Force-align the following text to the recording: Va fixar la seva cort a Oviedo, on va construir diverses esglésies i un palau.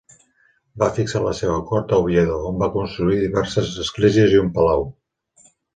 Va 0.83 0.87
fixar 0.95 1.21
la 1.25 1.33
seva 1.41 1.59
cort 1.73 1.93
a 1.97 2.01
Oviedo, 2.05 2.41
on 2.53 2.59
va 2.65 2.73
construir 2.79 3.21
diverses 3.27 3.79
esglésies 3.89 4.37
i 4.39 4.45
un 4.47 4.55
palau. 4.59 4.91